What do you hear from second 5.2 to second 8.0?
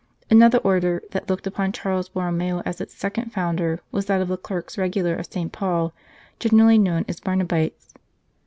St. Paul, generally known as Barnabites.